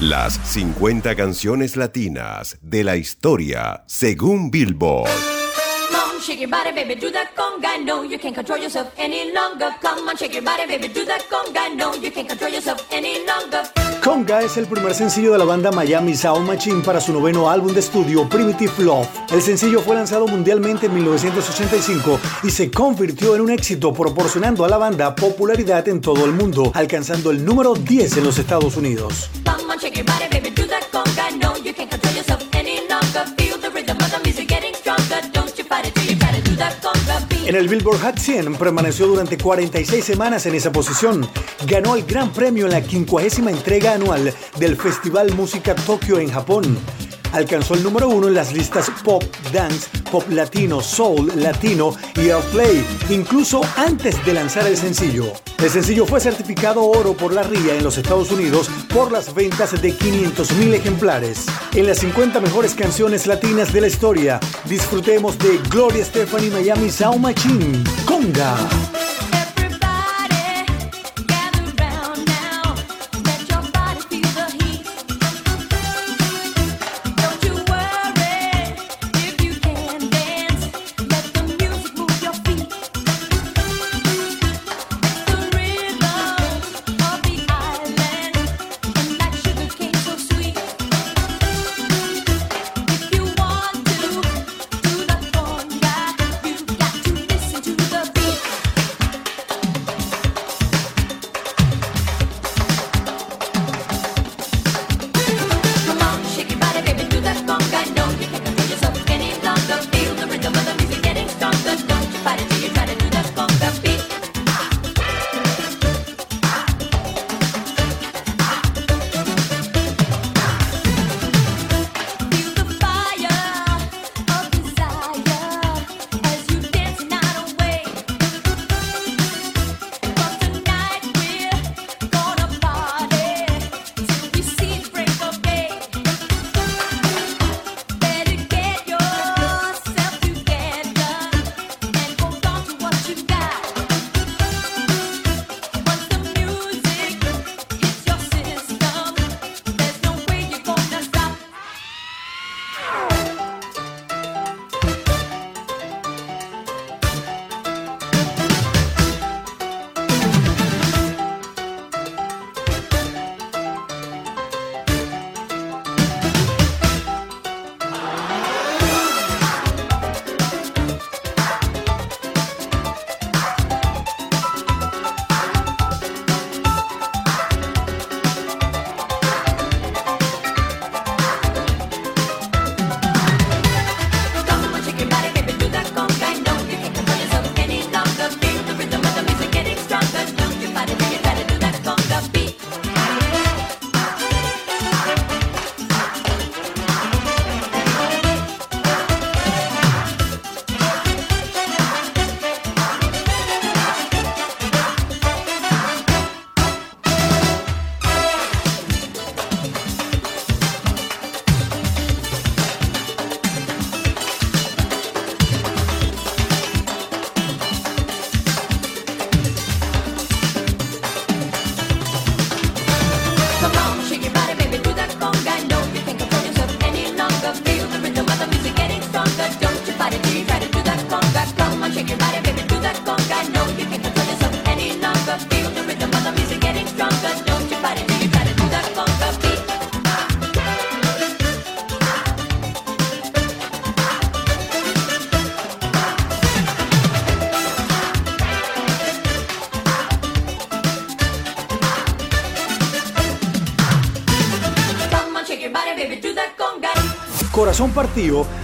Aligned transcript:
Las 0.00 0.40
50 0.54 1.14
canciones 1.14 1.76
latinas 1.76 2.56
de 2.62 2.84
la 2.84 2.96
historia 2.96 3.84
según 3.86 4.50
Billboard. 4.50 5.10
Conga 14.02 14.40
es 14.40 14.56
el 14.56 14.66
primer 14.66 14.94
sencillo 14.94 15.32
de 15.32 15.38
la 15.38 15.44
banda 15.44 15.70
Miami 15.70 16.14
Sound 16.16 16.46
Machine 16.46 16.82
para 16.82 17.00
su 17.00 17.12
noveno 17.12 17.50
álbum 17.50 17.74
de 17.74 17.80
estudio 17.80 18.26
Primitive 18.28 18.72
Love. 18.78 19.06
El 19.30 19.42
sencillo 19.42 19.80
fue 19.80 19.94
lanzado 19.94 20.26
mundialmente 20.26 20.86
en 20.86 20.94
1985 20.94 22.18
y 22.42 22.50
se 22.50 22.70
convirtió 22.70 23.34
en 23.34 23.42
un 23.42 23.50
éxito 23.50 23.92
proporcionando 23.92 24.64
a 24.64 24.68
la 24.68 24.78
banda 24.78 25.14
popularidad 25.14 25.86
en 25.88 26.00
todo 26.00 26.24
el 26.24 26.32
mundo, 26.32 26.72
alcanzando 26.74 27.30
el 27.30 27.44
número 27.44 27.74
10 27.74 28.16
en 28.16 28.24
los 28.24 28.38
Estados 28.38 28.76
Unidos. 28.76 29.30
En 37.50 37.56
el 37.56 37.66
Billboard 37.66 37.98
Hot 38.02 38.16
100 38.16 38.54
permaneció 38.54 39.08
durante 39.08 39.36
46 39.36 40.04
semanas 40.04 40.46
en 40.46 40.54
esa 40.54 40.70
posición. 40.70 41.28
Ganó 41.66 41.96
el 41.96 42.04
gran 42.04 42.32
premio 42.32 42.66
en 42.66 42.70
la 42.70 42.80
50 42.80 43.50
entrega 43.50 43.94
anual 43.94 44.32
del 44.56 44.76
Festival 44.76 45.34
Música 45.34 45.74
Tokio 45.74 46.20
en 46.20 46.30
Japón. 46.30 46.78
Alcanzó 47.32 47.74
el 47.74 47.82
número 47.82 48.08
uno 48.08 48.28
en 48.28 48.34
las 48.34 48.52
listas 48.52 48.90
Pop, 49.04 49.22
Dance, 49.52 49.88
Pop 50.10 50.24
Latino, 50.30 50.80
Soul, 50.80 51.32
Latino 51.36 51.94
y 52.16 52.30
Airplay, 52.30 52.84
incluso 53.08 53.60
antes 53.76 54.24
de 54.24 54.34
lanzar 54.34 54.66
el 54.66 54.76
sencillo. 54.76 55.32
El 55.58 55.70
sencillo 55.70 56.06
fue 56.06 56.20
certificado 56.20 56.82
oro 56.82 57.14
por 57.14 57.32
la 57.32 57.42
RIA 57.42 57.76
en 57.76 57.84
los 57.84 57.98
Estados 57.98 58.30
Unidos 58.30 58.68
por 58.92 59.12
las 59.12 59.34
ventas 59.34 59.80
de 59.80 59.92
500.000 59.94 60.74
ejemplares. 60.74 61.46
En 61.74 61.86
las 61.86 61.98
50 61.98 62.40
mejores 62.40 62.74
canciones 62.74 63.26
latinas 63.26 63.72
de 63.72 63.82
la 63.82 63.86
historia, 63.86 64.40
disfrutemos 64.64 65.38
de 65.38 65.58
Gloria 65.68 66.04
Stephanie 66.04 66.50
Miami 66.50 66.90
Sound 66.90 67.20
Machine, 67.20 67.84
Conga. 68.06 68.56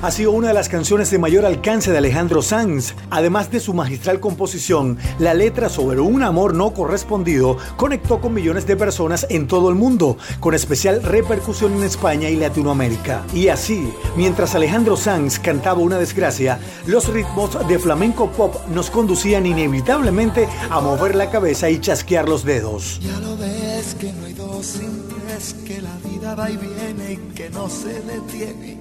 Ha 0.03 0.11
sido 0.11 0.33
una 0.33 0.49
de 0.49 0.55
las 0.55 0.69
canciones 0.69 1.11
de 1.11 1.19
mayor 1.19 1.47
alcance 1.47 1.91
de 1.91 1.97
Alejandro 1.97 2.43
Sanz. 2.43 2.93
Además 3.09 3.51
de 3.51 3.59
su 3.59 3.73
magistral 3.73 4.21
composición, 4.21 4.99
la 5.19 5.33
letra 5.33 5.71
sobre 5.71 5.99
un 5.99 6.23
amor 6.23 6.53
no 6.53 6.75
correspondido 6.75 7.57
conectó 7.79 8.21
con 8.21 8.35
millones 8.35 8.67
de 8.67 8.77
personas 8.77 9.27
en 9.31 9.47
todo 9.47 9.71
el 9.71 9.75
mundo, 9.75 10.19
con 10.41 10.53
especial 10.53 11.03
repercusión 11.03 11.73
en 11.73 11.85
España 11.85 12.29
y 12.29 12.37
Latinoamérica. 12.37 13.25
Y 13.33 13.49
así, 13.49 13.91
mientras 14.15 14.55
Alejandro 14.55 14.95
Sanz 14.95 15.39
cantaba 15.39 15.81
una 15.81 15.97
desgracia, 15.97 16.61
los 16.87 17.09
ritmos 17.09 17.67
de 17.67 17.79
flamenco 17.79 18.31
pop 18.33 18.57
nos 18.69 18.91
conducían 18.91 19.47
inevitablemente 19.47 20.49
a 20.69 20.83
mover 20.83 21.15
la 21.15 21.31
cabeza 21.31 21.71
y 21.71 21.81
chasquear 21.81 22.29
los 22.29 22.45
dedos. 22.45 23.01
Ya 23.01 23.19
lo 23.21 23.39
ves 23.39 23.97
que 23.99 24.13
no 24.13 24.27
hay 24.27 24.35
dos 24.35 24.67
sin 24.67 25.09
tres, 25.09 25.57
que 25.65 25.81
la 25.81 25.97
vida 26.11 26.35
va 26.35 26.51
y 26.51 26.59
viene 26.59 27.13
y 27.13 27.35
que 27.35 27.49
no 27.49 27.71
se 27.71 28.03
detiene, 28.03 28.81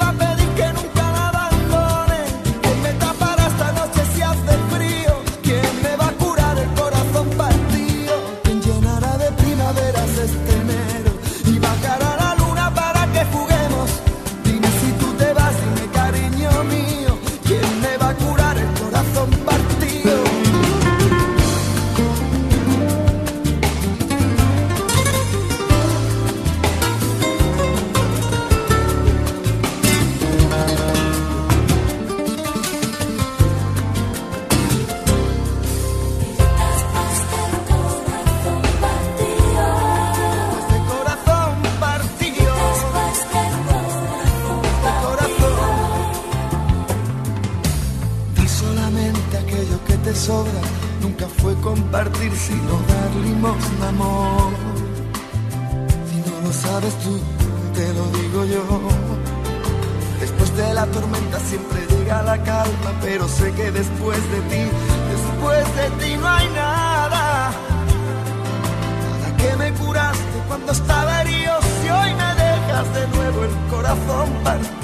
corazón 73.91 74.29
partido. 74.43 74.80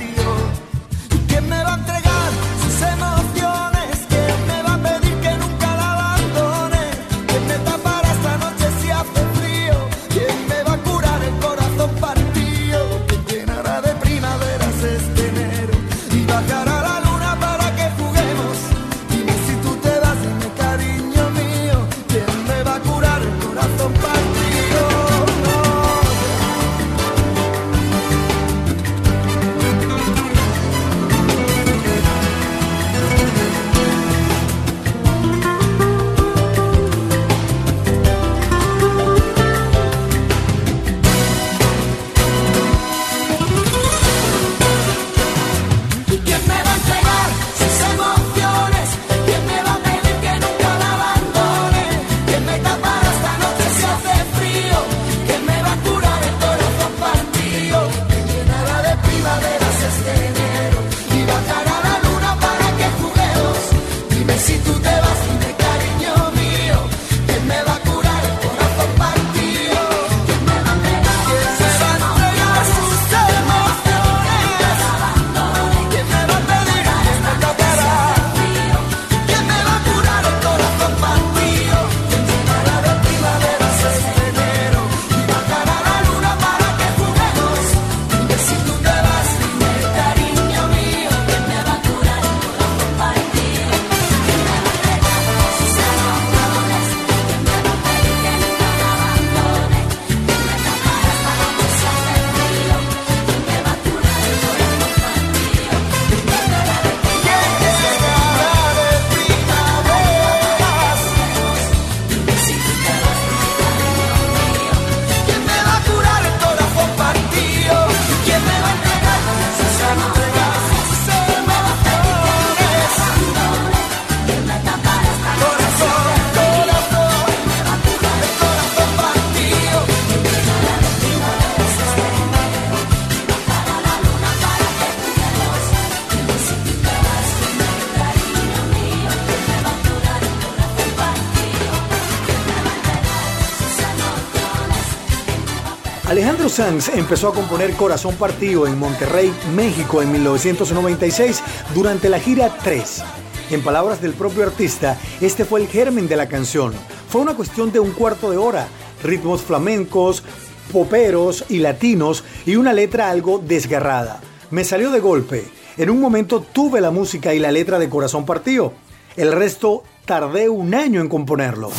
Alejandro 146.08 146.48
Sanz 146.48 146.88
empezó 146.96 147.28
a 147.28 147.34
componer 147.34 147.74
Corazón 147.74 148.16
Partido 148.16 148.66
en 148.66 148.80
Monterrey, 148.80 149.34
México 149.54 150.02
en 150.02 150.10
1996 150.14 151.44
durante 151.76 152.08
la 152.08 152.18
gira 152.18 152.58
3. 152.64 153.04
En 153.52 153.62
palabras 153.62 154.02
del 154.02 154.14
propio 154.14 154.44
artista, 154.44 154.98
este 155.20 155.44
fue 155.44 155.60
el 155.60 155.68
germen 155.68 156.08
de 156.08 156.16
la 156.16 156.30
canción. 156.30 156.72
Fue 157.10 157.20
una 157.20 157.36
cuestión 157.36 157.74
de 157.74 157.82
un 157.82 157.92
cuarto 157.92 158.32
de 158.32 158.38
hora, 158.38 158.70
ritmos 159.04 159.42
flamencos, 159.42 160.24
poperos 160.72 161.44
y 161.50 161.60
latinos 161.60 162.24
y 162.46 162.56
una 162.56 162.72
letra 162.72 163.10
algo 163.10 163.44
desgarrada. 163.46 164.22
Me 164.50 164.64
salió 164.64 164.92
de 164.92 165.02
golpe. 165.02 165.44
En 165.76 165.90
un 165.90 166.00
momento 166.00 166.40
tuve 166.40 166.80
la 166.80 166.90
música 166.90 167.34
y 167.34 167.40
la 167.40 167.52
letra 167.52 167.80
de 167.80 167.90
Corazón 167.90 168.26
Partido. 168.26 168.72
El 169.18 169.34
resto 169.34 169.84
tardé 170.06 170.48
un 170.48 170.74
año 170.74 171.02
en 171.02 171.10
componerlo. 171.10 171.70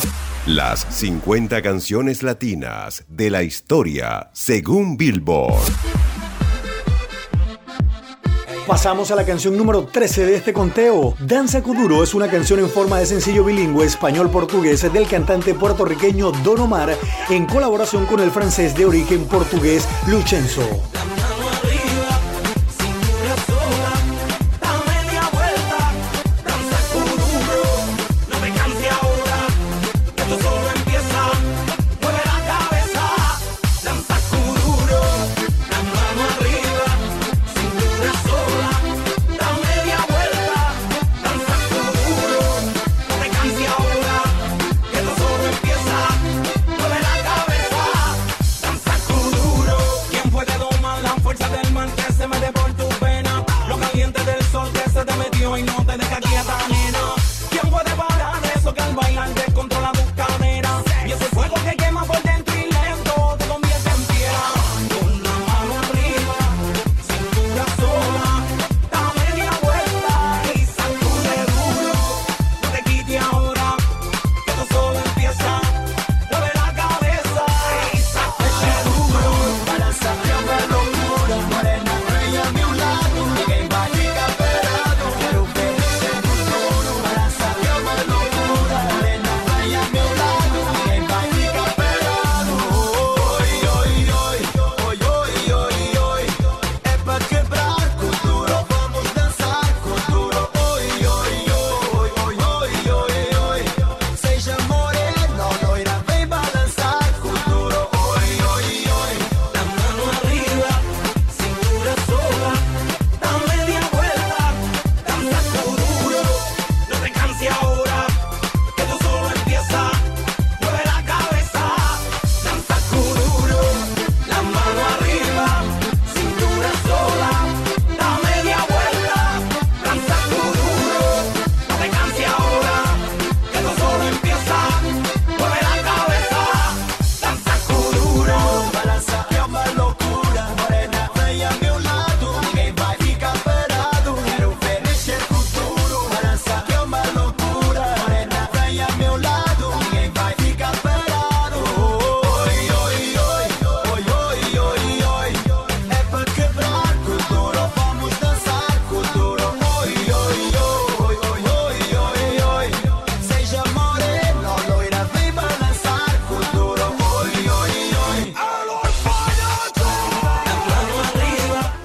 Las 0.45 0.87
50 0.89 1.61
canciones 1.61 2.23
latinas 2.23 3.03
de 3.09 3.29
la 3.29 3.43
historia 3.43 4.29
según 4.33 4.95
Billboard. 4.95 5.59
Pasamos 8.65 9.11
a 9.11 9.15
la 9.15 9.25
canción 9.25 9.57
número 9.57 9.85
13 9.87 10.25
de 10.25 10.35
este 10.35 10.53
conteo. 10.53 11.13
Danza 11.19 11.61
Cuduro 11.61 12.03
es 12.03 12.13
una 12.13 12.29
canción 12.29 12.59
en 12.59 12.69
forma 12.69 12.99
de 12.99 13.05
sencillo 13.05 13.43
bilingüe 13.43 13.85
español-portugués 13.85 14.91
del 14.93 15.07
cantante 15.07 15.53
puertorriqueño 15.53 16.31
Don 16.43 16.61
Omar 16.61 16.95
en 17.29 17.45
colaboración 17.45 18.05
con 18.05 18.21
el 18.21 18.31
francés 18.31 18.75
de 18.75 18.85
origen 18.85 19.25
portugués 19.25 19.87
Luchenzo. 20.07 20.63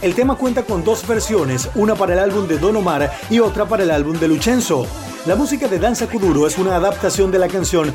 El 0.05 0.15
tema 0.15 0.35
cuenta 0.35 0.65
con 0.65 0.85
dos 0.85 1.07
versiones, 1.09 1.71
una 1.75 1.95
para 1.95 2.13
el 2.13 2.19
álbum 2.19 2.47
de 2.47 2.59
Don 2.59 2.77
Omar 2.77 3.11
y 3.31 3.41
otra 3.41 3.65
para 3.65 3.85
el 3.85 3.91
álbum 3.91 4.19
de 4.19 4.29
Luchenzo. 4.29 4.87
La 5.25 5.35
música 5.35 5.67
de 5.67 5.79
Danza 5.79 6.07
Kuduro 6.09 6.47
es 6.47 6.59
una 6.59 6.77
adaptación 6.77 7.31
de 7.31 7.39
la 7.39 7.49
canción 7.49 7.91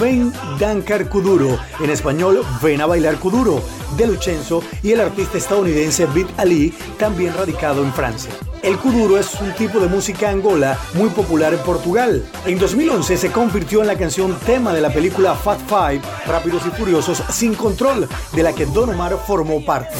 Ven 0.00 0.32
Dankar 0.58 1.08
Kuduro, 1.08 1.56
en 1.78 1.90
español 1.90 2.44
Ven 2.60 2.80
a 2.80 2.86
bailar 2.86 3.14
Kuduro, 3.20 3.62
de 3.96 4.08
Luchenzo 4.08 4.60
y 4.82 4.90
el 4.90 5.02
artista 5.02 5.38
estadounidense 5.38 6.06
Beat 6.06 6.36
Ali, 6.36 6.74
también 6.98 7.32
radicado 7.32 7.84
en 7.84 7.92
Francia. 7.92 8.32
El 8.64 8.76
kuduro 8.78 9.16
es 9.16 9.40
un 9.40 9.52
tipo 9.52 9.78
de 9.78 9.86
música 9.86 10.30
angola 10.30 10.76
muy 10.94 11.10
popular 11.10 11.54
en 11.54 11.60
Portugal. 11.60 12.24
En 12.44 12.58
2011 12.58 13.16
se 13.16 13.30
convirtió 13.30 13.82
en 13.82 13.86
la 13.86 13.96
canción 13.96 14.36
tema 14.44 14.74
de 14.74 14.80
la 14.80 14.92
película 14.92 15.36
Fat 15.36 15.60
Five, 15.68 16.02
Rápidos 16.26 16.64
y 16.66 16.70
Furiosos 16.70 17.22
sin 17.30 17.54
control, 17.54 18.08
de 18.32 18.42
la 18.42 18.52
que 18.52 18.66
Don 18.66 18.90
Omar 18.90 19.16
formó 19.24 19.64
parte. 19.64 19.96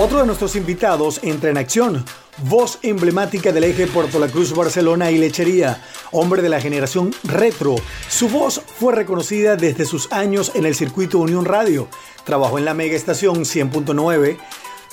Otro 0.00 0.20
de 0.20 0.26
nuestros 0.26 0.54
invitados 0.54 1.18
entra 1.24 1.50
en 1.50 1.58
acción. 1.58 2.04
Voz 2.44 2.78
emblemática 2.82 3.50
del 3.50 3.64
eje 3.64 3.88
Puerto 3.88 4.20
La 4.20 4.28
Cruz, 4.28 4.54
Barcelona 4.54 5.10
y 5.10 5.18
Lechería. 5.18 5.82
Hombre 6.12 6.40
de 6.40 6.48
la 6.48 6.60
generación 6.60 7.12
retro. 7.24 7.74
Su 8.08 8.28
voz 8.28 8.62
fue 8.78 8.94
reconocida 8.94 9.56
desde 9.56 9.84
sus 9.84 10.12
años 10.12 10.52
en 10.54 10.66
el 10.66 10.76
circuito 10.76 11.18
Unión 11.18 11.44
Radio. 11.44 11.88
Trabajó 12.24 12.58
en 12.58 12.64
la 12.64 12.74
mega 12.74 12.94
estación 12.94 13.38
100.9. 13.40 14.38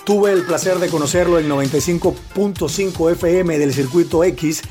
Tuve 0.05 0.31
el 0.31 0.43
placer 0.43 0.79
de 0.79 0.89
conocerlo 0.89 1.37
en 1.37 1.49
95.5 1.49 3.11
FM 3.11 3.59
del 3.59 3.75
circuito 3.75 4.23
X. 4.23 4.63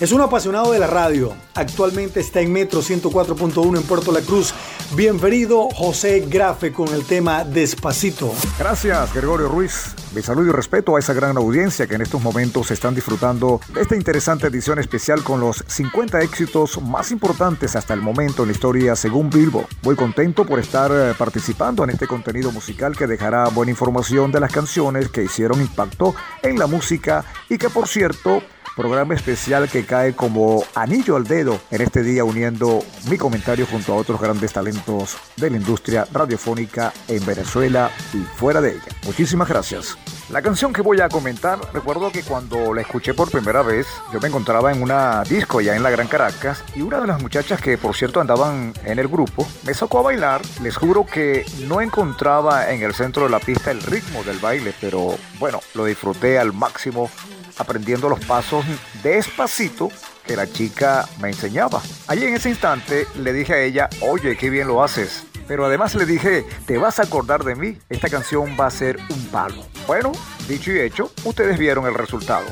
Es 0.00 0.12
un 0.12 0.22
apasionado 0.22 0.72
de 0.72 0.78
la 0.78 0.86
radio. 0.86 1.34
Actualmente 1.54 2.20
está 2.20 2.40
en 2.40 2.50
Metro 2.50 2.80
104.1 2.80 3.76
en 3.76 3.82
Puerto 3.82 4.12
La 4.12 4.22
Cruz. 4.22 4.54
Bienvenido 4.96 5.68
José 5.68 6.24
Grafe 6.26 6.72
con 6.72 6.88
el 6.94 7.04
tema 7.04 7.44
Despacito. 7.44 8.32
Gracias, 8.58 9.12
Gregorio 9.12 9.48
Ruiz. 9.48 9.94
Mi 10.14 10.22
saludo 10.22 10.48
y 10.48 10.52
respeto 10.52 10.96
a 10.96 11.00
esa 11.00 11.12
gran 11.12 11.36
audiencia 11.36 11.86
que 11.86 11.96
en 11.96 12.00
estos 12.00 12.22
momentos 12.22 12.70
están 12.70 12.94
disfrutando 12.94 13.60
de 13.74 13.82
esta 13.82 13.94
interesante 13.94 14.46
edición 14.46 14.78
especial 14.78 15.22
con 15.22 15.38
los 15.38 15.62
50 15.66 16.22
éxitos 16.22 16.80
más 16.80 17.10
importantes 17.10 17.76
hasta 17.76 17.92
el 17.92 18.00
momento 18.00 18.42
en 18.42 18.48
la 18.48 18.54
historia 18.54 18.96
según 18.96 19.28
Bilbo. 19.28 19.66
Muy 19.82 19.96
contento 19.96 20.46
por 20.46 20.60
estar 20.60 20.90
eh, 20.90 21.12
participando 21.16 21.84
en 21.84 21.90
este 21.90 22.06
contenido 22.06 22.50
musical 22.52 22.96
que 22.96 23.06
dejará 23.06 23.48
buena 23.48 23.70
información 23.70 24.32
de 24.32 24.40
las 24.40 24.50
canciones 24.50 25.10
que 25.10 25.24
hicieron 25.24 25.60
impacto 25.60 26.14
en 26.42 26.58
la 26.58 26.66
música 26.66 27.26
y 27.50 27.58
que 27.58 27.68
por 27.68 27.86
cierto 27.86 28.42
programa 28.76 29.14
especial 29.14 29.68
que 29.68 29.84
cae 29.84 30.14
como 30.14 30.62
anillo 30.74 31.16
al 31.16 31.24
dedo 31.24 31.60
en 31.70 31.82
este 31.82 32.02
día 32.02 32.24
uniendo 32.24 32.80
mi 33.10 33.18
comentario 33.18 33.66
junto 33.66 33.92
a 33.92 33.96
otros 33.96 34.20
grandes 34.20 34.52
talentos 34.52 35.16
de 35.36 35.50
la 35.50 35.56
industria 35.56 36.06
radiofónica 36.12 36.92
en 37.08 37.24
Venezuela 37.26 37.90
y 38.14 38.18
fuera 38.18 38.60
de 38.60 38.72
ella. 38.72 38.88
Muchísimas 39.04 39.48
gracias. 39.48 39.96
La 40.30 40.42
canción 40.42 40.72
que 40.72 40.80
voy 40.80 41.00
a 41.00 41.08
comentar, 41.08 41.58
recuerdo 41.74 42.12
que 42.12 42.22
cuando 42.22 42.72
la 42.72 42.82
escuché 42.82 43.14
por 43.14 43.30
primera 43.32 43.62
vez, 43.62 43.88
yo 44.12 44.20
me 44.20 44.28
encontraba 44.28 44.70
en 44.70 44.80
una 44.80 45.24
disco 45.24 45.60
ya 45.60 45.74
en 45.74 45.82
la 45.82 45.90
Gran 45.90 46.06
Caracas 46.06 46.62
y 46.76 46.82
una 46.82 47.00
de 47.00 47.08
las 47.08 47.20
muchachas 47.20 47.60
que 47.60 47.76
por 47.76 47.96
cierto 47.96 48.20
andaban 48.20 48.72
en 48.84 49.00
el 49.00 49.08
grupo 49.08 49.44
me 49.64 49.74
sacó 49.74 49.98
a 49.98 50.02
bailar. 50.02 50.40
Les 50.62 50.76
juro 50.76 51.04
que 51.04 51.44
no 51.66 51.80
encontraba 51.80 52.70
en 52.70 52.82
el 52.82 52.94
centro 52.94 53.24
de 53.24 53.30
la 53.30 53.40
pista 53.40 53.72
el 53.72 53.82
ritmo 53.82 54.22
del 54.22 54.38
baile, 54.38 54.72
pero 54.80 55.16
bueno, 55.40 55.60
lo 55.74 55.84
disfruté 55.84 56.38
al 56.38 56.52
máximo 56.52 57.10
aprendiendo 57.58 58.08
los 58.08 58.24
pasos 58.24 58.64
despacito 59.02 59.90
que 60.26 60.36
la 60.36 60.50
chica 60.50 61.08
me 61.20 61.28
enseñaba. 61.28 61.82
Allí 62.06 62.24
en 62.24 62.34
ese 62.34 62.50
instante 62.50 63.06
le 63.18 63.32
dije 63.32 63.54
a 63.54 63.62
ella, 63.62 63.88
oye, 64.00 64.36
qué 64.36 64.50
bien 64.50 64.68
lo 64.68 64.82
haces. 64.82 65.24
Pero 65.48 65.66
además 65.66 65.94
le 65.96 66.06
dije, 66.06 66.44
te 66.66 66.78
vas 66.78 67.00
a 67.00 67.02
acordar 67.02 67.42
de 67.42 67.56
mí, 67.56 67.78
esta 67.88 68.08
canción 68.08 68.56
va 68.58 68.66
a 68.66 68.70
ser 68.70 68.98
un 69.10 69.26
palo. 69.26 69.66
Bueno, 69.86 70.12
dicho 70.46 70.70
y 70.70 70.78
hecho, 70.78 71.10
ustedes 71.24 71.58
vieron 71.58 71.86
el 71.86 71.94
resultado. 71.94 72.46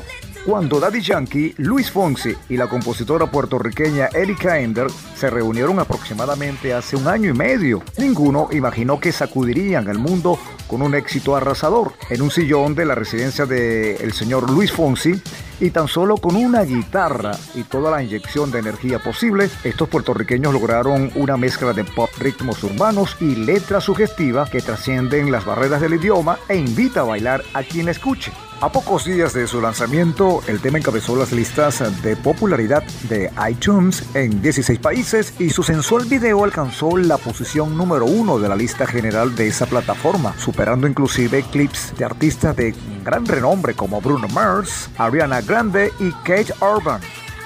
Cuando 0.45 0.79
Daddy 0.79 1.01
Yankee, 1.01 1.53
Luis 1.57 1.91
Fonsi 1.91 2.33
y 2.47 2.55
la 2.55 2.67
compositora 2.67 3.29
puertorriqueña 3.29 4.07
Erika 4.07 4.59
Ender 4.59 4.87
se 5.15 5.29
reunieron 5.29 5.79
aproximadamente 5.79 6.73
hace 6.73 6.95
un 6.95 7.07
año 7.07 7.29
y 7.29 7.33
medio, 7.33 7.83
ninguno 7.97 8.47
imaginó 8.51 8.99
que 8.99 9.11
sacudirían 9.11 9.89
el 9.89 9.99
mundo 9.99 10.39
con 10.67 10.81
un 10.81 10.95
éxito 10.95 11.35
arrasador 11.35 11.93
en 12.09 12.21
un 12.21 12.31
sillón 12.31 12.73
de 12.73 12.85
la 12.85 12.95
residencia 12.95 13.45
del 13.45 14.13
señor 14.13 14.49
Luis 14.49 14.71
Fonsi 14.71 15.21
y 15.59 15.71
tan 15.71 15.89
solo 15.89 16.15
con 16.15 16.37
una 16.37 16.63
guitarra 16.63 17.31
y 17.53 17.63
toda 17.63 17.91
la 17.91 18.01
inyección 18.01 18.49
de 18.49 18.59
energía 18.59 18.99
posible, 18.99 19.49
estos 19.65 19.89
puertorriqueños 19.89 20.53
lograron 20.53 21.11
una 21.15 21.35
mezcla 21.35 21.73
de 21.73 21.83
pop, 21.83 22.09
ritmos 22.17 22.63
urbanos 22.63 23.17
y 23.19 23.35
letras 23.35 23.83
sugestivas 23.83 24.49
que 24.49 24.61
trascienden 24.61 25.31
las 25.31 25.45
barreras 25.45 25.81
del 25.81 25.95
idioma 25.95 26.39
e 26.47 26.55
invita 26.55 27.01
a 27.01 27.03
bailar 27.03 27.43
a 27.53 27.63
quien 27.63 27.89
escuche. 27.89 28.31
A 28.61 28.69
pocos 28.69 29.05
días 29.05 29.31
de 29.33 29.47
su 29.47 29.61
lanzamiento, 29.61 30.41
el 30.47 30.59
tema 30.59 30.79
encabezó 30.79 31.15
las 31.15 31.31
listas 31.31 32.03
de 32.03 32.17
popularidad 32.17 32.83
de 33.07 33.31
iTunes 33.49 34.03
en 34.13 34.41
16 34.41 34.79
países 34.79 35.33
y 35.39 35.51
su 35.51 35.63
sensual 35.63 36.03
video 36.03 36.43
alcanzó 36.43 36.97
la 36.97 37.17
posición 37.17 37.77
número 37.77 38.03
uno 38.03 38.37
de 38.37 38.49
la 38.49 38.57
lista 38.57 38.85
general 38.85 39.33
de 39.33 39.47
esa 39.47 39.65
plataforma, 39.65 40.37
superando 40.37 40.87
inclusive 40.87 41.41
clips 41.43 41.93
de 41.97 42.03
artistas 42.03 42.53
de 42.57 42.75
gran 43.05 43.25
renombre 43.25 43.75
como 43.75 44.01
Bruno 44.01 44.27
Mars, 44.27 44.89
Ariana 44.97 45.39
Grande 45.39 45.93
y 45.97 46.11
Kate 46.11 46.53
Urban. 46.59 46.99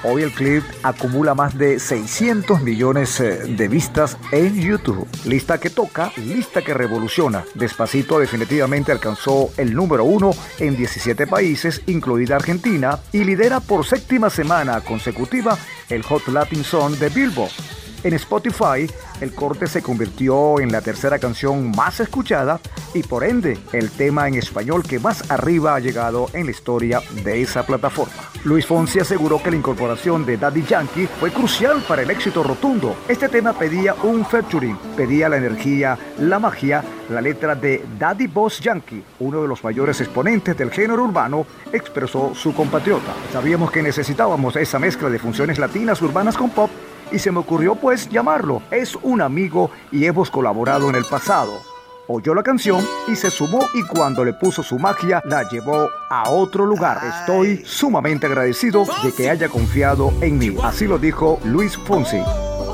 Hoy 0.06 0.24
el 0.24 0.34
clip 0.34 0.66
acumula 0.84 1.34
más 1.34 1.58
de 1.58 1.80
600 1.80 2.62
millones 2.62 3.22
eh, 3.22 3.38
de 3.48 3.68
vistas 3.70 4.18
en 4.34 4.60
YouTube. 4.60 5.08
Lista 5.24 5.60
que 5.60 5.70
toca, 5.70 6.12
lista 6.18 6.62
que 6.62 6.74
revoluciona. 6.74 7.46
Despacito 7.54 8.20
definitivamente 8.20 8.92
alcanzó 8.92 9.52
el 9.56 9.74
número 9.74 10.04
uno 10.04 10.32
en 10.60 10.76
17 10.76 11.26
países, 11.26 11.84
incluida 11.88 12.36
Argentina, 12.36 13.00
y 13.14 13.24
lidera 13.24 13.62
por 13.62 13.86
séptima 13.86 14.30
semana 14.30 14.82
consecutiva 14.82 15.58
el 15.90 16.04
Hot 16.04 16.28
Latin 16.28 16.66
Song 16.66 16.96
de 16.96 17.08
Billboard. 17.08 17.83
En 18.04 18.14
Spotify, 18.14 18.90
el 19.22 19.34
corte 19.34 19.66
se 19.66 19.82
convirtió 19.82 20.60
en 20.60 20.72
la 20.72 20.82
tercera 20.82 21.20
canción 21.20 21.72
más 21.72 22.02
escuchada 22.02 22.60
y 22.94 23.02
por 23.02 23.24
ende 23.24 23.58
el 23.72 23.90
tema 23.92 24.28
en 24.28 24.36
español 24.36 24.84
que 24.84 25.00
más 25.00 25.32
arriba 25.32 25.76
ha 25.76 25.80
llegado 25.80 26.30
en 26.34 26.46
la 26.46 26.52
historia 26.52 27.02
de 27.24 27.42
esa 27.42 27.66
plataforma. 27.66 28.14
Luis 28.44 28.66
Fonsi 28.66 29.00
aseguró 29.00 29.42
que 29.42 29.52
la 29.52 29.56
incorporación 29.56 30.26
de 30.26 30.36
Daddy 30.36 30.64
Yankee 30.64 31.08
fue 31.18 31.32
crucial 31.32 31.82
para 31.88 32.02
el 32.02 32.12
éxito 32.12 32.44
rotundo. 32.44 32.98
Este 33.08 33.30
tema 33.30 33.54
pedía 33.54 33.96
un 34.04 34.26
featuring, 34.26 34.78
pedía 34.98 35.30
la 35.30 35.38
energía, 35.38 35.98
la 36.20 36.40
magia, 36.40 36.84
la 37.10 37.22
letra 37.22 37.56
de 37.56 37.86
Daddy 37.98 38.28
Boss 38.28 38.60
Yankee, 38.60 39.02
uno 39.20 39.42
de 39.42 39.48
los 39.48 39.64
mayores 39.64 40.02
exponentes 40.02 40.58
del 40.58 40.72
género 40.72 41.06
urbano, 41.06 41.46
expresó 41.72 42.36
su 42.36 42.54
compatriota. 42.54 43.14
Sabíamos 43.32 43.72
que 43.72 43.82
necesitábamos 43.82 44.58
esa 44.58 44.78
mezcla 44.78 45.10
de 45.10 45.20
funciones 45.20 45.58
latinas 45.58 46.02
urbanas 46.02 46.36
con 46.36 46.50
pop 46.50 46.70
y 47.12 47.20
se 47.20 47.32
me 47.32 47.40
ocurrió 47.40 47.76
pues 47.76 48.10
llamarlo. 48.10 48.62
Es 48.72 48.96
un 49.02 49.22
amigo 49.22 49.72
y 49.92 50.06
hemos 50.06 50.30
colaborado 50.30 50.90
en 50.90 50.96
el 50.96 51.06
pasado. 51.06 51.54
Oyó 52.08 52.36
la 52.36 52.44
canción 52.44 52.86
y 53.08 53.16
se 53.16 53.32
sumó 53.32 53.66
y 53.74 53.84
cuando 53.84 54.26
le 54.26 54.34
puso 54.34 54.62
su 54.62 54.78
magia 54.78 55.22
la 55.26 55.48
llevó 55.48 55.88
a 56.10 56.30
otro 56.30 56.66
lugar. 56.66 57.00
Estoy 57.06 57.64
sumamente 57.66 58.26
agradecido 58.26 58.86
de 59.04 59.14
que 59.14 59.30
haya 59.30 59.48
confiado 59.48 60.12
en 60.22 60.38
mí. 60.38 60.56
Así 60.62 60.86
lo 60.86 60.98
dijo 60.98 61.40
Luis 61.46 61.78
Fonsi. 61.78 62.22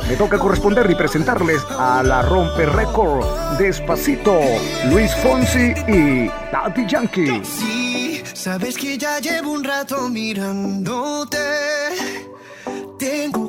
Me 0.08 0.16
toca 0.16 0.40
corresponder 0.40 0.90
y 0.90 0.96
presentarles 0.96 1.64
a 1.78 2.02
la 2.02 2.24
Rompe 2.24 2.66
Record 2.66 3.24
Despacito, 3.60 4.40
Luis 4.90 5.14
Fonsi 5.18 5.74
y 5.88 6.28
Daddy 6.52 6.88
Yankee. 6.88 7.44
Sí, 7.44 8.24
sabes 8.34 8.76
que 8.76 8.98
ya 8.98 9.20
llevo 9.20 9.52
un 9.52 9.64
rato 9.64 10.10
mirándote. 10.10 11.38
Tengo 12.98 13.49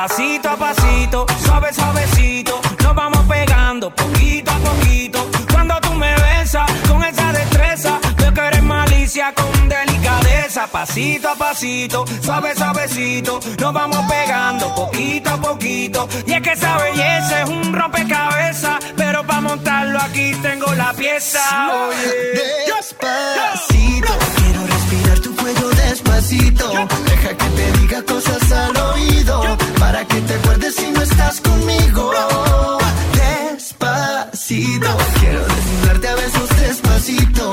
Pasito 0.00 0.48
a 0.48 0.56
pasito, 0.56 1.26
suave, 1.44 1.74
suavecito. 1.74 2.58
Nos 2.82 2.94
vamos 2.94 3.20
pegando 3.28 3.94
poquito 3.94 4.50
a 4.50 4.54
poquito. 4.54 5.28
Cuando 5.52 5.78
tú 5.82 5.92
me 5.92 6.14
besas 6.14 6.66
con 6.88 7.04
esa 7.04 7.30
destreza, 7.34 7.98
veo 8.16 8.32
que 8.32 8.40
eres 8.40 8.62
malicia 8.62 9.34
con 9.34 9.68
delicadeza. 9.68 10.66
Pasito 10.68 11.28
a 11.28 11.34
pasito, 11.34 12.06
suave, 12.22 12.54
suavecito. 12.56 13.40
Nos 13.58 13.74
vamos 13.74 13.98
pegando 14.10 14.74
poquito 14.74 15.28
a 15.28 15.36
poquito. 15.36 16.08
Y 16.24 16.32
es 16.32 16.40
que 16.40 16.52
esa 16.52 16.78
belleza 16.78 17.42
es 17.42 17.50
un 17.50 17.70
rompecabezas. 17.70 18.78
Pero 18.96 19.22
para 19.26 19.42
montarlo 19.42 20.00
aquí 20.00 20.34
tengo 20.40 20.74
la 20.76 20.94
pieza. 20.94 21.42
Oye. 21.88 22.72
Despacito, 22.74 24.14
despacito. 26.10 26.70
Deja 27.04 27.36
que 27.36 27.44
te 27.44 27.72
diga 27.78 28.02
cosas 28.02 28.52
al 28.52 28.76
oído 28.76 29.56
para 29.78 30.04
que 30.06 30.20
te 30.20 30.34
acuerdes 30.34 30.74
si 30.74 30.90
no 30.90 31.02
estás 31.02 31.40
conmigo. 31.40 32.12
Despacito, 33.14 34.88
quiero 35.20 35.40
desnudarte 35.46 36.08
a 36.08 36.14
besos 36.16 36.48
despacito. 36.60 37.52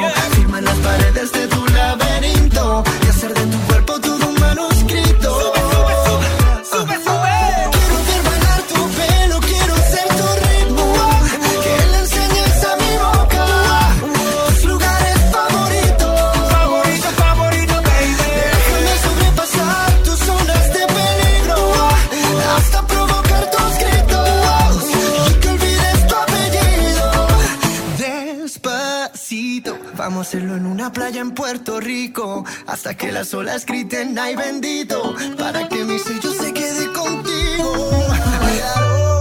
hasta 32.68 32.96
que 32.96 33.12
las 33.12 33.34
olas 33.34 33.66
griten 33.66 34.18
ay 34.20 34.36
bendito 34.36 35.16
para 35.38 35.68
que 35.70 35.84
mi 35.86 35.98
sello 35.98 36.32
se 36.34 36.54
quede 36.54 36.92
contigo. 36.92 37.92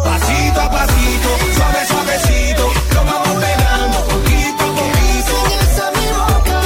Pasito 0.04 0.60
a 0.60 0.70
pasito, 0.70 1.28
suave 1.54 1.86
suavecito, 1.86 2.72
lo 2.94 3.04
vamos 3.04 3.44
pegando 3.44 3.98
poquito 4.10 4.64
a 4.64 4.72
poquito. 4.80 5.32
Sigues 5.48 5.78
a 5.78 5.90
mi 5.96 6.06
boca, 6.20 6.58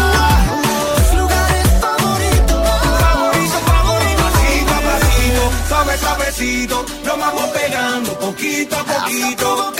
tus 0.96 1.18
lugares 1.18 1.66
favoritos, 1.80 2.58
favorito 3.00 3.58
favorito. 3.70 4.22
Pasito 4.22 4.72
a 4.72 4.80
pasito, 4.88 5.42
suave 5.68 5.98
suavecito, 5.98 6.86
lo 7.04 7.16
vamos 7.18 7.44
pegando 7.50 8.18
poquito 8.18 8.76
a 8.76 8.84
poquito. 8.84 9.70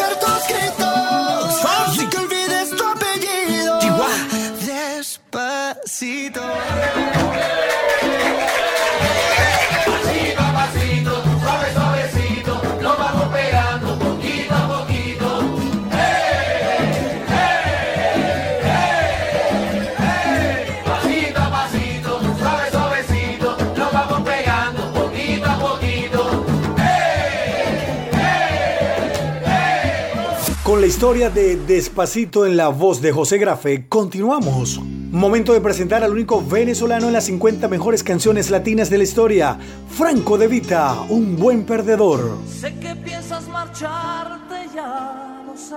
Historia 30.91 31.31
de 31.31 31.55
Despacito 31.55 32.45
en 32.47 32.57
la 32.57 32.67
voz 32.67 33.01
de 33.01 33.13
José 33.13 33.39
Grafe, 33.39 33.87
continuamos. 33.89 34.81
Momento 34.81 35.53
de 35.53 35.61
presentar 35.61 36.03
al 36.03 36.11
único 36.11 36.45
venezolano 36.45 37.07
en 37.07 37.13
las 37.13 37.27
50 37.27 37.69
mejores 37.69 38.03
canciones 38.03 38.51
latinas 38.51 38.91
de 38.91 38.99
la 38.99 39.05
historia, 39.05 39.57
Franco 39.89 40.37
De 40.37 40.49
Vita, 40.49 41.01
un 41.09 41.37
buen 41.37 41.63
perdedor. 41.63 42.39
Sé 42.45 42.75
que 42.81 42.97
piensas 42.97 43.47
marcharte, 43.47 44.67
ya 44.75 45.45
lo 45.47 45.57
sé. 45.57 45.77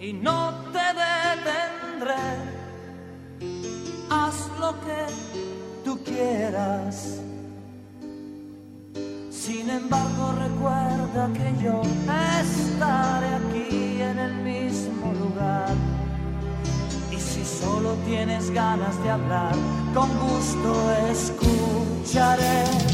Y 0.00 0.12
no 0.12 0.52
te 0.72 0.80
detendré. 2.00 2.16
Haz 4.10 4.48
lo 4.58 4.72
que 4.80 5.84
tú 5.84 6.02
quieras. 6.02 7.20
Sin 9.50 9.68
embargo, 9.68 10.32
recuerda 10.38 11.28
que 11.32 11.60
yo 11.60 11.82
estaré 12.40 13.34
aquí 13.34 14.00
en 14.00 14.16
el 14.16 14.34
mismo 14.44 15.12
lugar. 15.12 15.74
Y 17.10 17.16
si 17.18 17.44
solo 17.44 17.94
tienes 18.06 18.48
ganas 18.52 19.02
de 19.02 19.10
hablar, 19.10 19.56
con 19.92 20.08
gusto 20.20 20.72
escucharé. 21.10 22.89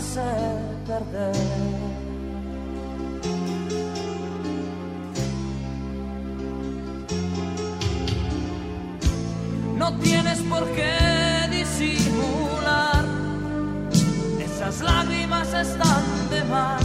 Sé 0.00 0.20
perder. 0.86 1.36
No 9.76 9.92
tienes 9.98 10.38
por 10.42 10.64
qué 10.72 10.94
disimular, 11.50 13.04
esas 14.40 14.80
lágrimas 14.80 15.52
están 15.52 16.04
de 16.30 16.44
más. 16.44 16.84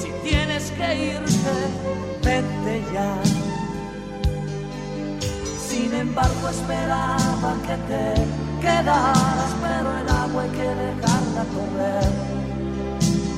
Si 0.00 0.10
tienes 0.28 0.70
que 0.72 1.14
irte, 1.14 1.56
vete 2.24 2.82
ya. 2.92 3.14
Sin 5.68 5.94
embargo, 5.94 6.48
esperaba 6.48 7.54
que 7.66 7.76
te 7.90 8.14
quedaras, 8.60 9.54
pero 9.62 9.98
el 10.00 10.17
agua 10.38 10.42
hay 10.42 10.50
que 10.50 10.68
dejarla 10.68 11.44
correr. 11.54 12.10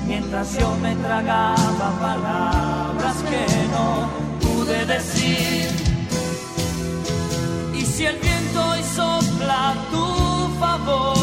Mientras 0.07 0.59
yo 0.59 0.75
me 0.83 0.95
tragaba 0.97 1.91
palabras 2.01 3.17
que 3.29 3.47
no 3.75 4.09
pude 4.41 4.87
decir. 4.87 5.69
Y 7.75 7.85
si 7.85 8.07
el 8.07 8.17
viento 8.19 8.65
hoy 8.71 8.83
sopla 8.83 9.75
tu 9.91 10.07
favor, 10.59 11.20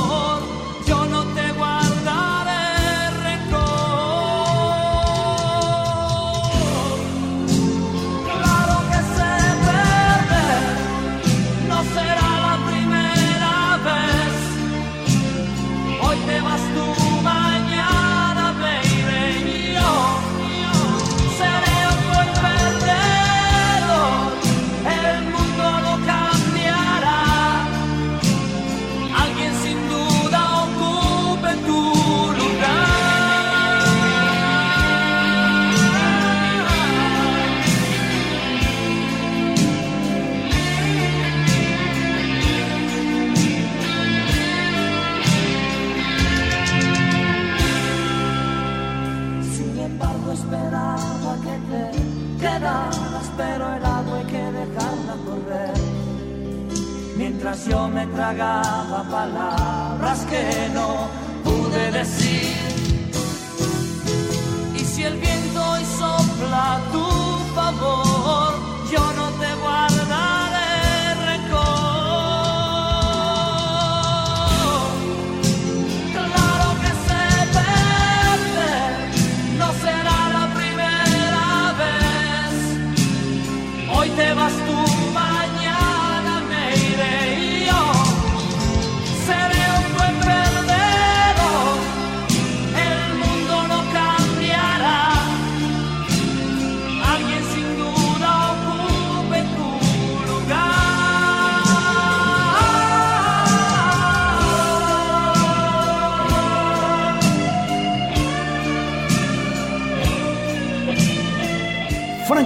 Yo 57.66 57.88
me 57.90 58.06
tragaba 58.08 59.04
palabras 59.10 60.26
que 60.30 60.70
no 60.74 61.10
pude 61.44 61.92
decir. 61.92 62.56
Y 64.76 64.80
si 64.80 65.04
el 65.04 65.18
viento 65.18 65.72
hoy 65.72 65.84
sopla 65.84 66.76
a 66.76 66.80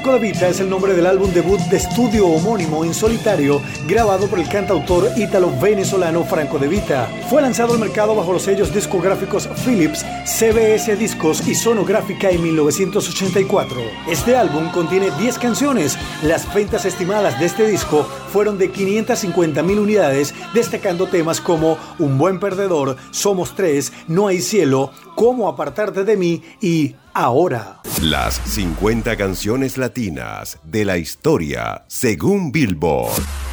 Franco 0.01 0.17
De 0.17 0.31
Vita 0.31 0.47
es 0.47 0.59
el 0.59 0.67
nombre 0.67 0.95
del 0.95 1.05
álbum 1.05 1.31
debut 1.31 1.59
de 1.59 1.77
estudio 1.77 2.25
homónimo 2.25 2.83
en 2.83 2.91
solitario 2.91 3.61
grabado 3.85 4.27
por 4.27 4.39
el 4.39 4.49
cantautor 4.49 5.11
ítalo-venezolano 5.15 6.23
Franco 6.23 6.57
De 6.57 6.67
Vita. 6.67 7.07
Fue 7.29 7.39
lanzado 7.39 7.73
al 7.73 7.79
mercado 7.79 8.15
bajo 8.15 8.33
los 8.33 8.41
sellos 8.41 8.73
discográficos 8.73 9.47
Philips, 9.63 10.03
CBS 10.25 10.95
Discos 10.95 11.47
y 11.47 11.53
Sonográfica 11.53 12.31
en 12.31 12.41
1984. 12.41 13.79
Este 14.09 14.35
álbum 14.35 14.71
contiene 14.71 15.11
10 15.19 15.37
canciones. 15.37 15.95
Las 16.23 16.51
ventas 16.51 16.85
estimadas 16.85 17.39
de 17.39 17.45
este 17.45 17.67
disco 17.67 18.07
fueron 18.31 18.57
de 18.57 18.71
550 18.71 19.61
mil 19.63 19.79
unidades, 19.79 20.33
destacando 20.53 21.07
temas 21.07 21.41
como 21.41 21.77
Un 21.99 22.17
buen 22.17 22.39
perdedor, 22.39 22.97
Somos 23.11 23.55
tres, 23.55 23.91
No 24.07 24.27
hay 24.27 24.41
cielo, 24.41 24.91
Cómo 25.15 25.47
apartarte 25.47 26.03
de 26.03 26.17
mí 26.17 26.41
y 26.61 26.95
Ahora. 27.13 27.81
Las 28.01 28.35
50 28.45 29.17
canciones 29.17 29.77
latinas 29.77 30.59
de 30.63 30.85
la 30.85 30.97
historia 30.97 31.83
según 31.87 32.53
Billboard. 32.53 33.50